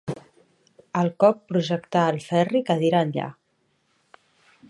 El 1.01 1.09
cop 1.23 1.43
projectà 1.51 2.07
el 2.13 2.17
Ferri 2.29 2.63
cadira 2.71 3.05
enllà. 3.09 3.29